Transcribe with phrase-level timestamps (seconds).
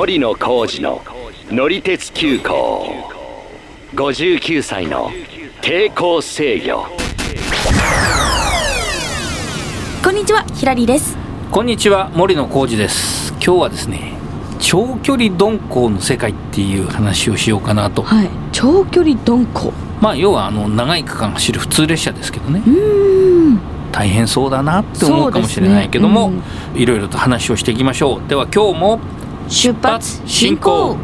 [0.00, 1.02] 森野浩二の
[1.50, 3.04] 乗り鉄急行。
[3.92, 5.10] 59歳の
[5.60, 6.86] 抵抗制御。
[10.02, 11.18] こんにちはヒラリーです。
[11.50, 13.34] こんにちは森野浩二です。
[13.44, 14.14] 今日はですね
[14.58, 18.02] 長距離鈍行の世界っていう話をしようかなと。
[18.02, 18.30] はい。
[18.52, 19.70] 長距離鈍行。
[20.00, 22.62] まあ要はあの長い区間走る普通列車ですけどね。
[22.66, 23.60] うーん。
[23.92, 26.32] 大変そうだなって思うかもしれないけども、
[26.74, 28.28] いろいろと話をしていきましょう。
[28.28, 29.00] では今日も
[29.50, 30.96] 出発進行。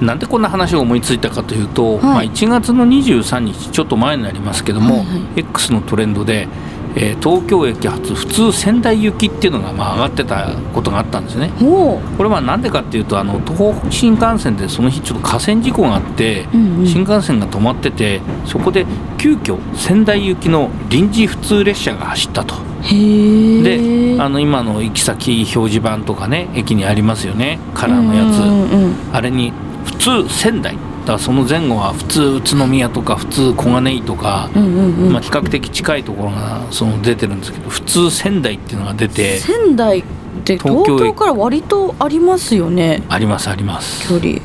[0.00, 2.02] なんでこんな話を思いついたかというと、はい。
[2.02, 5.22] まあ、1月の23日ちょっと前になりますけども、はいはい。
[5.36, 6.48] X のトレンドで、
[6.96, 11.48] えー東京駅発普通仙台行きっていうのがまあ上がってたことがあったんですね。
[11.60, 18.86] ほこれは何でかっていうとあの東北新幹線でその日ちょっと河川事故があって、う、うんうん、新幹線が止まっててそこで
[19.18, 22.54] 急遽仙台行きの臨時普通列車が走ったと。
[22.82, 27.58] であの今の行き先表示板とかね駅にありますよね。
[27.74, 28.94] カラーのやつ、うんうんうん。
[29.12, 29.52] あれに
[29.84, 40.04] 普通仙台だその前後は普通宇都宮とか普通小金井とか、まあ、比較的近いところがその出てるんですけど普通仙台っていうのが出て仙台っ
[40.44, 43.02] て東京から割とありますよね。
[43.08, 44.08] ありますあります。
[44.08, 44.40] 距離。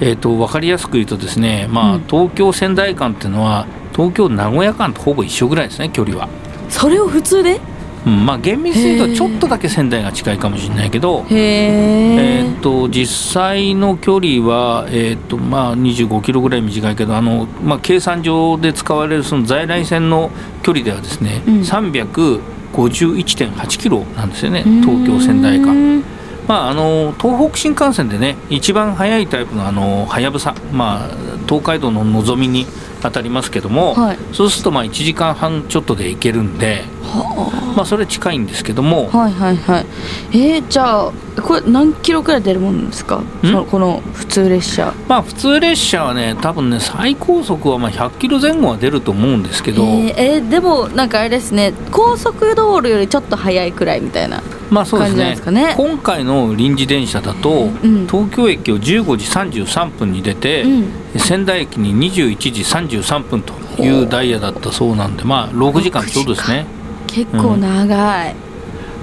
[0.00, 2.04] えー、と分かりやすく言うとですね、まあうん。
[2.08, 6.28] 東京仙台間っていうのは東京名古屋間とほぼ一緒ぐらいですね距離は、
[6.68, 7.60] それを普通で？
[8.06, 20.30] うん、まあ厳密に言うとちょっとだけ仙台が近いかもしれないけどへええー、と実際の距離は、えーとまあ、25キロぐらい短いけどあの、まあ、計算上で使われるその在来線の
[20.62, 21.60] 距離ではですね、うん。
[21.60, 26.02] 351.8キロなんですよね東京仙台間。
[26.48, 31.08] まあ、あの東北新幹線でね一番速いタイプのあのはやぶさ、まあ、
[31.46, 32.66] 東海道ののぞみに
[33.02, 34.18] 当たりますけども、はい。
[34.32, 39.86] そうするとまあ1時間半ちょっとで行けるんで、はまあ、それ近いんですけども、あはいはいはい。
[40.32, 43.22] えー、じゃあこれ何キロくらい出るもんですか？
[43.42, 44.92] そのこの普通列車。
[45.08, 55.52] まあ、普通列車はね多分ね最高速はまあ100キロ前後は出ると思うんですけど、えーえーでもなんかあれですね高速道路よりちょっと速いくらいみたいなまあそうですね。
[55.52, 55.74] ね。
[55.76, 58.06] 今回の臨時電車だと、うん。
[58.06, 58.80] 東京駅を15
[59.18, 61.20] 時33分に出て、うん。
[61.20, 63.52] 仙台駅に21時33分と
[63.82, 66.66] いうダイヤだったそうなんでまあ6時間ちょうどですね。
[67.06, 68.34] 結構長い、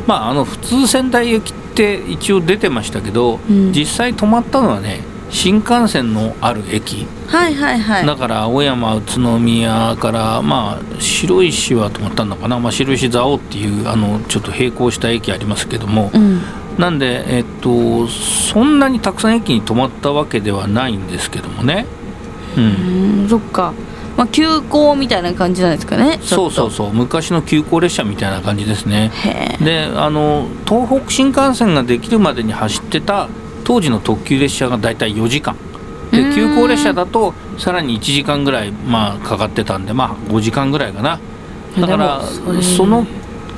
[0.07, 3.71] まああの普通仙台行きって一応出てましたけど、うん。
[3.71, 7.07] 実際止まったのはね新幹線のある駅。
[7.27, 8.05] はいはいはい。
[8.05, 16.41] だから青山宇都宮からまあ白石は止まったのかな、まあ、白石蔵王っていうあのちょっと並行した駅ありますけども、うん。
[16.77, 21.85] なんでえっとそんなにたくさん駅に止まったわけではないんですけどもね。
[22.57, 23.73] ううんんそっか。
[24.17, 26.19] まあ急行みたいな感じなんですかね。
[26.21, 26.93] そうそうそう。
[26.93, 29.11] 昔の急行列車みたいな感じですね。
[29.61, 33.29] であの東北新幹線ができるまでに走ってた
[33.69, 35.55] 当時の特急列車がだいたい4時間。
[36.11, 36.33] でうん。
[36.33, 41.19] 急行列車だとさらに1時間ぐらい、まあ、かかってたんでまあ5時間ぐらいかな。
[41.79, 42.23] だから
[42.63, 43.05] その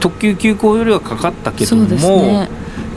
[0.02, 2.50] 特急急行よりはかかったけどもね。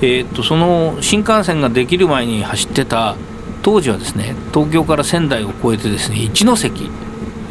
[0.03, 3.15] えーっとその新幹線ができる前に走ってた
[3.63, 6.91] 当時はですね東京から仙台を越えてですね一ノ関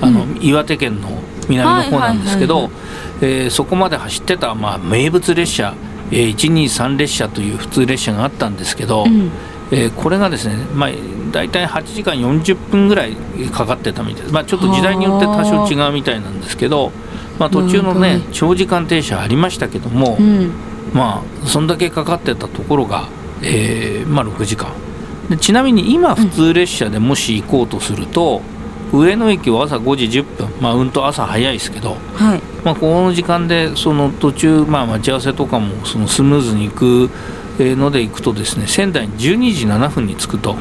[0.01, 1.09] あの、う岩手県の
[1.47, 2.69] 南の方なんですけど
[3.50, 5.74] そこまで走ってた、まあ、名物列車、
[6.12, 9.31] えー123列車という普通列車があったんですけど、うん
[9.74, 10.90] えーこれがですね、まあ、
[11.32, 13.16] 大体8時間40分ぐらい
[13.52, 16.92] かかってたみたいです、まあ、ちょっと時代によって多少違うみたいなんですけど、
[17.40, 20.52] まあ、途中のね長時間停車ありましたけども、うん。
[20.94, 23.08] まあそんだけかかってたところが、
[23.42, 24.72] えーまあ、6時間。
[25.30, 28.42] でちなみに今普通列車でもし行こうとすると、
[28.92, 30.50] 上野駅は朝5時10分。
[30.62, 32.42] まあうんと朝早いですけど、はい。
[32.64, 37.10] まあ、この時間でその途中、まあ、待ち合わせとかもそのスムーズに行くえー
[37.59, 40.56] ので行くとですね仙台に12時7分に着くと。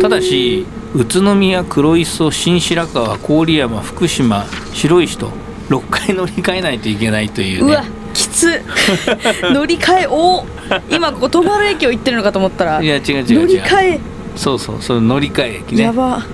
[0.00, 5.30] ただし宇都宮黒磯新白河郡山福島白石と
[5.68, 7.72] 6回乗り換えないといけないというね。
[7.72, 7.84] うわ
[8.14, 8.62] きつ。
[9.52, 10.44] 乗り換えお
[10.90, 12.82] 今ここ泊まる駅を行ってるのかと思ったら。
[12.82, 13.40] いや違う違う違う。
[13.40, 14.00] 乗り換え。
[14.36, 15.82] そうそうそれ乗り換え駅ね。
[15.84, 16.24] やば。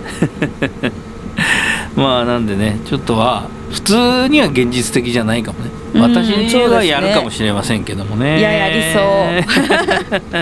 [1.97, 5.71] まあなんでねちょっとは普通には現実的じゃないかもね。
[5.79, 8.39] うん私はやるかもしれませんけどもね。
[8.39, 9.03] いややりそう。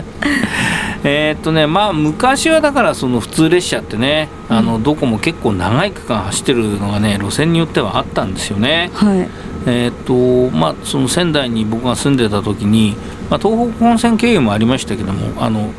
[1.05, 8.91] えーっとねまあ昔はだからその普通列車ってねあのどこも結構長い区間走ってるのがね路線によってはあったんですよね。
[8.95, 9.29] はい。
[9.67, 9.95] えーっ
[10.51, 12.97] とまあその仙台に僕が住んでた時に、
[13.31, 15.71] まあ、東北本線経由もありましたけどもあの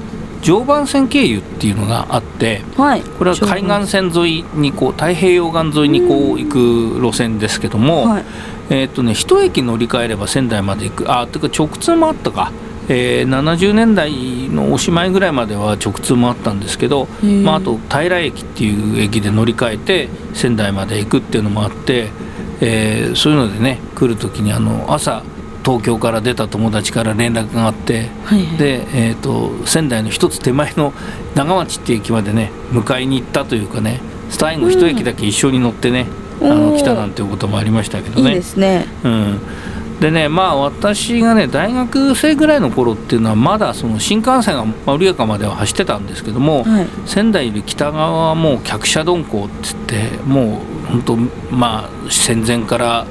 [0.43, 3.01] 常磐線経由っていうのがあってはい。
[3.01, 8.23] これは海岸線沿いにこう太平洋岸沿いにこう行く路線ですけども、はい。
[8.69, 12.51] えーっとね一駅乗り換えれば仙台まで行くあてか直通もあったか、
[12.87, 14.11] えー70年代
[14.49, 17.07] のおしまいぐらいまでは直通もあったんですけど、
[17.43, 22.09] まあ、あと平駅っていう駅で乗り換えて仙台まで行くっていうのもあって、
[22.61, 25.23] えーそういうのでね来る時にあの朝
[25.63, 28.57] 東京から出た友達から連絡があってはいはい。
[28.57, 30.93] で、えー、と仙台の一つ手前の
[31.35, 33.99] 長町っていう駅までね迎えに行ったというかね
[34.29, 36.07] 最後一駅だけ一緒に乗ってね、
[36.41, 36.51] うん。
[36.51, 38.35] あの来たなんていうこともありましたけどいいね。
[38.35, 38.87] ですね。
[39.03, 39.39] うん、
[39.99, 46.87] でねまあ私がね大学生ぐらいの頃っていうのはまだその新幹線が丸岡までは走ってたんですけども、はい。
[47.05, 51.15] 仙台より北側はもう客車鈍行っつってもう本当
[51.55, 53.05] まあ戦前から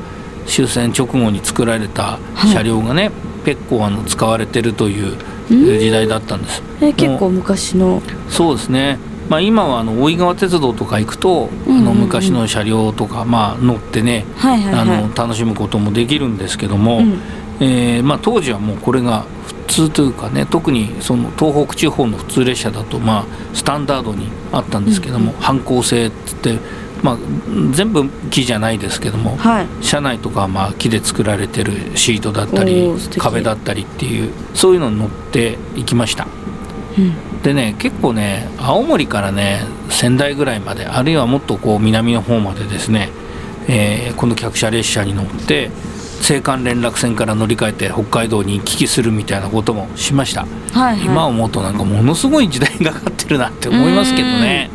[0.46, 2.18] 終戦直後に作られた
[2.52, 3.10] 車両がね、
[3.44, 5.16] 結構あの使われてるという
[5.50, 6.62] うん時代だったんです。
[6.80, 8.00] え結構昔の。
[8.28, 8.98] そうですね。
[9.28, 11.88] まあ、今はあの大井川鉄道とか行くと、うんうんうん。
[11.88, 14.80] あの昔の車両とか、まあ、乗ってね、はいはいはい。
[14.80, 17.18] あの楽しむこともできるんですけども、うん。
[17.60, 19.54] えーまあ、当時はもうこれが普
[19.86, 26.58] 通というかね特にその東北地方の普通列車だと、まあ、スタンダードにあったんですけども、反抗性っつって、
[27.02, 27.18] まあ、
[27.72, 29.66] 全部木じゃないですけども、はい。
[29.80, 36.26] 車内とかはまあ木で作られてるシートだったり壁だったりっていうそういうのに乗っていきました。
[36.96, 37.42] うん。
[37.42, 43.10] でね結構ね青森からね仙台ぐらいまであるいはもっとこう南の方までですね、
[43.68, 45.70] えーこの客車列車に乗って
[46.20, 51.04] 青函連絡船から乗り換えて北海道に行き来するみたいなこともしました、はいはい。
[51.04, 54.70] 今思うとなんかものすごい時代がかかってるなって思いますけどね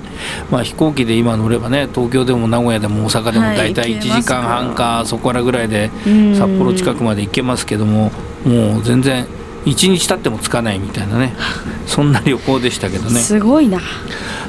[0.52, 6.36] まあ飛行機で今乗ればね東京でも名古屋でも大阪でもはい大体1時間半かそこらぐらいでうん。
[6.36, 8.12] 札幌近くまで行けますけども
[8.46, 9.26] もう全然
[9.66, 11.34] 1日経ってもつかないみたいなね
[11.86, 13.20] そんな旅行でしたけどね。
[13.20, 13.80] すごいな。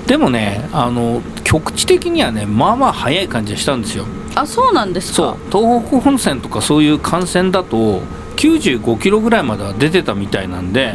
[0.07, 4.05] でもねあの局地的にはねまあまあ早い感じがしたんですよ。
[4.35, 5.37] あそうなんですそかう。
[5.51, 8.03] 東北本線とかそういう幹線だと
[8.37, 10.95] 95キロぐらいまでは出てたみたいなんで、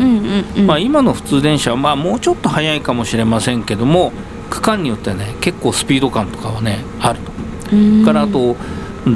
[0.66, 4.14] まあ、今の普通電車はまあもうちょっと早いかもしれませんけども
[4.54, 7.76] 区間によってはね結構スピード感とかはねあると。
[7.76, 8.06] うん。
[8.06, 8.56] からあと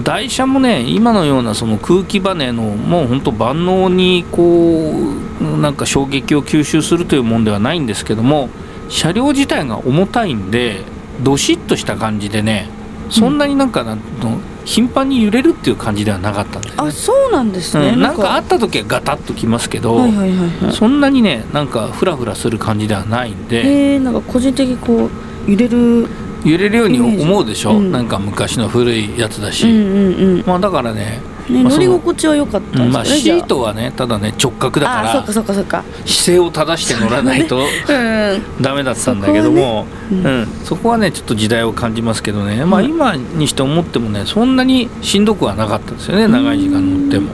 [0.04, 4.94] 台車もね今のようなその空気バネのもうほんと万能にこ
[5.40, 8.50] うなんか衝撃を吸収するというもんではないんですけども
[8.90, 10.82] 車両自体が重たいんで
[11.22, 12.70] どしっとした感じでね
[13.12, 16.84] そんなになんかなんの頻繁に揺れるっていう感じではなかったんですね。
[16.84, 18.36] あそうなんですね、うん、なんか。
[18.36, 20.74] あった時はガタッときますけど、はいはいはいはい。
[20.74, 23.66] そんなにねなんかフラフラする感じではないんで。
[23.66, 26.08] へえんか個人的にこう揺れる
[26.46, 27.92] 揺れるように思うでしょ、うん。
[27.92, 30.44] なんか昔の古いやつだし、うんうんうん。
[30.46, 35.84] まあだからねねまあ乗り心地は良かったまあシートはねただね直角だからあそっかそっかそっか。
[36.06, 47.32] 姿勢を正して乗らないとうんダメだったんだけどもそこはねうん、そこはねちょっと時代を感じますけどね、まあ、はい今にして思ってもねそんなにしんどくはなかったですよね長い時間乗っても。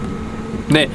[0.70, 0.90] で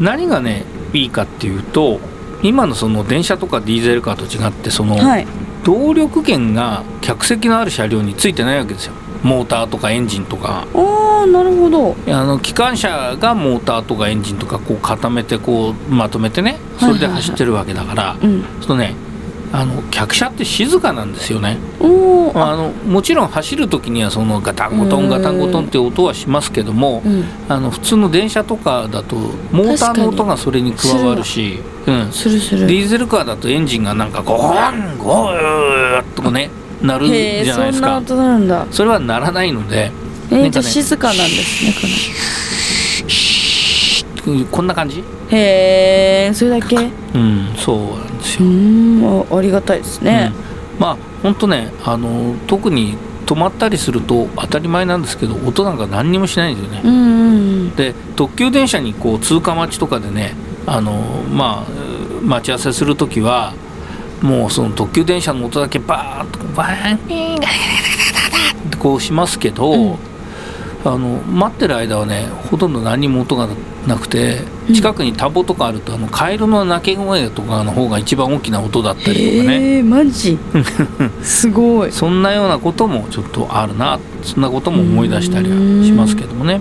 [0.00, 2.00] 何がねいいかっていうと
[2.42, 5.26] 今のその電車とかディーゼルカーと違ってそのはい
[5.64, 8.94] 動力源が客席のある車両についてないわけですよ。
[9.22, 10.66] モーターとかエンジンとか。
[10.74, 11.96] ああなるほど。
[12.06, 18.44] あの機関車がモーターとかエンジンとかこう固めてこうまとめてねそれで走ってるわけだから、うん。
[18.60, 18.94] そのね
[19.52, 21.58] あの客車って静かなんですよね。
[22.34, 27.24] あのもちろん走る時にはそのガタンゴトンガタンゴトンって音はしますけどもうん。
[27.48, 29.16] あの普通の電車とかだと
[29.50, 32.66] モーターの音がそれに加わるし、うん、するする。
[32.66, 36.50] ディーゼルカーだとエンジンがなんかゴーンゴーッとかね
[36.82, 37.80] なるじゃないですか。
[37.80, 38.66] そんな音なんだ。
[38.70, 39.90] それはならないので
[40.30, 41.72] えー、ねじゃあ静かなんですね
[44.42, 45.02] かこんな感じ？
[45.30, 46.76] へえそれだけ？
[46.76, 47.78] ううんそう
[48.36, 50.32] あありがたいですね、
[50.74, 50.80] うん。
[50.80, 57.76] まあ本当ねあの特に止まったりすると当たり前なんですけど音なんか何にもしないんですよね、うん、うんうん。
[57.76, 60.34] で特急電車にこう通過待ちとかでね
[60.66, 60.92] あの
[61.30, 61.70] まあ
[62.22, 63.54] 待ち合わせする時は
[64.22, 66.98] もうその特急電車の音だけバーッとバーンっ
[68.70, 69.96] てこうしますけど、うん。
[70.84, 73.48] あの待ってる間はねほとんど何も音が
[73.86, 79.74] なくてうん近くに田んぼとかあるとあのカエルの鳴き声とかの方が一番大きな音だったりとかね。
[79.74, 80.38] へえマジ？
[81.22, 81.92] すごい。
[81.92, 86.60] そんなようなこともちょっとあるなそんなことも思い出したりはしますけどもね。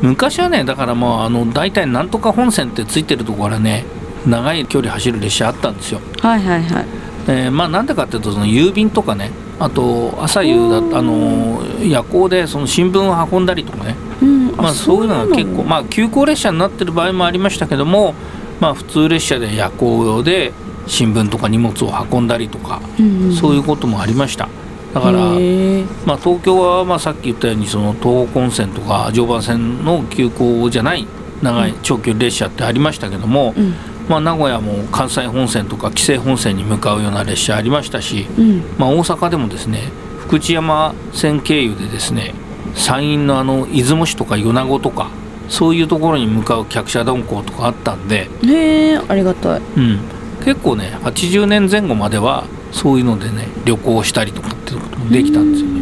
[0.00, 3.84] 昔はねだからもうあの大体なんとか本線ってついてるところからね
[4.26, 6.86] 長い距離走る列車あったんですよ、はいはいはい。
[7.28, 14.07] えーまあなんでかっていうとその郵便とかねあと朝夕だあの夜行でその新聞を運んだりとかねうん
[14.58, 18.14] まあそういうのが結構まあ急行列車になってる場合もありましたけども
[18.60, 20.52] まあ普通列車で夜行用で
[20.88, 23.32] 新聞とか荷物を運んだりとか、うんうん。
[23.34, 24.48] そういうこともありました。
[24.94, 25.18] だから、
[26.06, 31.06] まあ、東京はまあさっき言ったようにその東北本線とか常磐線の急行じゃない
[31.42, 33.74] 長い長距離列車ってありましたけども、うん。
[34.08, 38.62] まあ、名古屋も関西本線とか紀勢本線に向かうような列車ありましたし、うん。
[38.78, 39.82] まあ、大阪でもですね
[40.18, 42.34] 福知山線経由でですね
[42.78, 45.10] 山陰のあの出雲市とか米子とか
[45.48, 49.60] そういうところに向かう客車鈍行とかあったんで、へえありがたい。
[49.76, 50.00] うん、
[50.44, 55.80] 結構ね80年前後まではそういうのでね旅行したりとかっていうこともできたんですよね。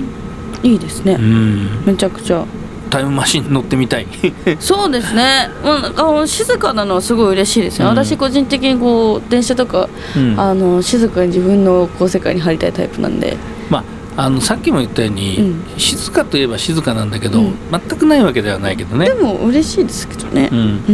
[0.62, 1.15] いいですね。
[1.15, 1.85] うん。
[1.85, 2.45] めちゃくちゃ。
[2.88, 4.07] タイムマシン乗ってみたい。
[4.61, 7.91] そうですね、まあ、あの静かなのはすごい嬉しいですね、うん。
[7.91, 10.41] 私個人的にこう電車とか、うん。
[10.41, 13.37] あの静かに自分のこう世界に入りたいタイプなんで。
[13.69, 15.78] まああのさっきも言ったように、うん。
[15.78, 17.56] 静かといえば静かなんだけど、うん。
[17.70, 19.06] 全くないわけではないけどね。
[19.06, 19.14] で。
[19.14, 20.49] も嬉しいですけどね。
[20.50, 20.92] うん、う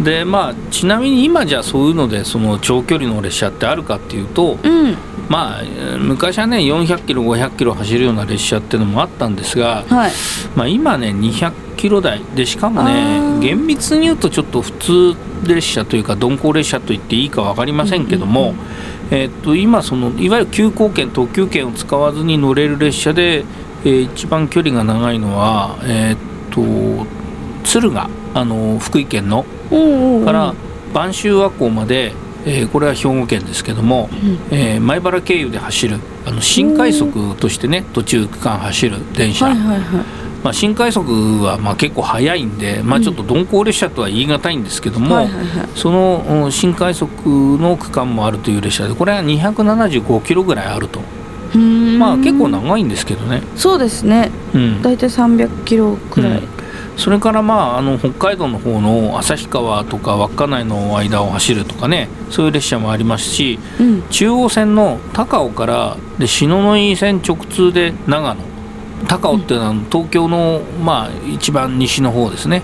[0.00, 0.04] ん。
[0.04, 4.96] でまあちなみに今じゃそういうのでその長距離の列車ってあるかっていうと、うん。
[5.28, 10.12] まあえー昔はね400キロ500キロ走るような列車っていうのもあったんですが、はい。
[10.54, 12.22] まあ、今ね200キロ台。
[12.34, 13.38] でしかもあねー。
[13.40, 23.44] 厳密に言うとちょっと普通列車というか鈍行列車と言っていいか分かりませんけども、うんうんうんえーっと今そのいわゆる急行券特急券を使わずに乗れる列車で、
[23.84, 26.18] えー一番距離が長いのは、えーっ
[26.50, 27.06] と
[27.64, 29.44] 敦賀あの福井県の
[30.24, 30.54] から
[30.94, 32.12] 播州和光まで、
[32.44, 34.08] えーこれは兵庫県ですけども、
[34.50, 45.28] えー前原経由で走るあの新快速としてね途中区間走る電車、はいはいはいまあ、新快速はまあ結構速いんで、まあ、ちょっと鈍行列車とは言い難いんですけども、
[45.74, 47.10] そのうん新快速
[47.58, 51.00] の区間もあるという列車でこれは275キロぐらいあると、
[51.98, 54.30] まあ結構長いんですけどね、そうですね。
[54.54, 56.48] うん、大体300キロくらい、うん。
[56.96, 64.02] それからまああの北海道の方の旭川とか稚内の間を走るとかねそういう列車もありますしうん。
[64.10, 68.57] 中央線の高尾からで篠ノ井線直通で長野
[69.06, 72.62] 高尾っていうのは東京のまあ一番西の方ですね。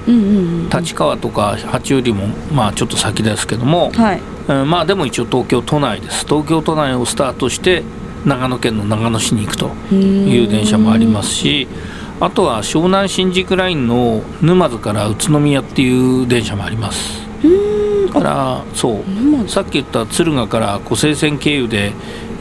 [0.72, 4.20] 立川とか八王子もまあちょっと先ですけども、はい。
[4.48, 6.26] うんまあでも一応東京都内です。
[6.26, 7.82] 東京都内をスタートして
[8.24, 11.68] 長野県の長野市に行くという電車もありますし
[12.20, 17.22] あとは湘南新宿ラインの沼津から宇都宮っていう電車もあります。
[18.06, 19.00] だからそ
[19.44, 19.48] う。
[19.48, 21.92] さっき言った敦賀から湖西線経由で、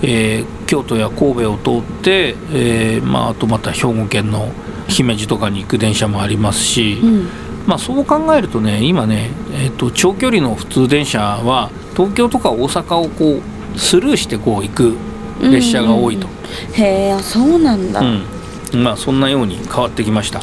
[0.03, 4.51] えー京都や神戸を通って、えーまあ、あとまた兵庫県の
[4.87, 7.29] 姫路とかに行く電車もありますし、うん。
[7.67, 13.39] まあ、そう考えるとね今ね、えー、と長距離の普通電車は東京とか大阪をこ
[13.75, 14.97] うスルーしてこう行く
[15.41, 16.27] 列車が多いと、
[16.73, 18.83] へえあそうなんだ、うん。
[18.83, 20.41] まあそんなように変わってきました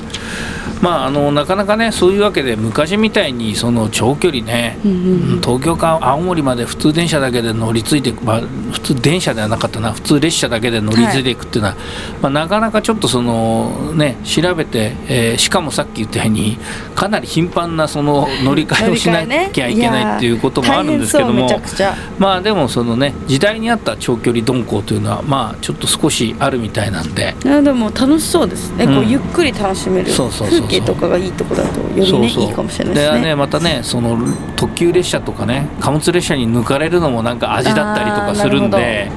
[0.81, 5.41] まああのなかなかねそういうわけで昔みたいにその長距離ね、うんうんうん。
[5.41, 11.77] 東京か青森まで普通電車だけで乗り継いでいく、まあ、普通電車ではなかったな普通列車だけで乗り継いでいくっていうのは、
[12.23, 16.59] まあ、なかなかちょっとそのね調べて、えーしかもさっき言ったように
[16.95, 21.97] かなり頻繁なその 乗り換えをしなきゃいけないっていうこともあるんですけども、いやー大変そうめちゃくちゃ。
[22.19, 27.35] まあでもそのね時代に合った長距離鈍行というのはまあちょっと少しあるみたいなんで。
[27.43, 29.09] でも楽しそうですね、こううん。
[29.09, 30.11] ゆっくり楽しめる。
[30.11, 33.21] そう風景とかがいいとこだとよりねいいかもしれないですね。
[33.21, 34.19] ねまたねその
[34.57, 39.11] 特急列車とかね貨物列車に抜かれるのもなんか味だったりとかするんで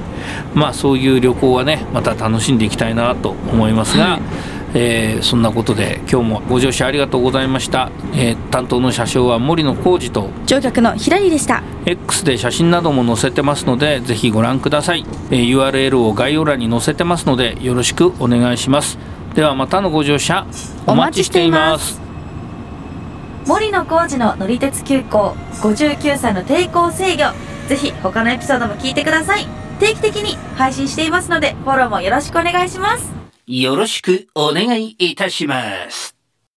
[0.54, 4.22] まあそういう旅行はねまた楽しんでいきたいなと思いますが、はい。
[4.76, 11.64] えーそんなことで今日もご乗車ありがとうございました、えー担当の車掌は森野浩二と乗客の平井でした。
[11.86, 18.98] X で写真なども載せてますのでぜひご覧ください、えー URL を概要欄に載せてますのでよろしくお願いします
[19.36, 20.46] ではまたのご乗車
[20.86, 22.00] お待ちしています。
[23.46, 27.24] 森野浩二の乗り鉄急行59歳の抵抗制御。
[27.68, 29.48] ぜひ他のエピソードも聞いてください。
[29.80, 33.24] 定期的に配信していますのでフォローもよろしくお願いします。
[33.46, 36.16] よろしくお願いいたします